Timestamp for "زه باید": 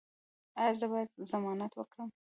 0.79-1.09